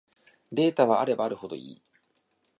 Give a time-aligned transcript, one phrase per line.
[0.51, 1.81] データはあればあるほどいい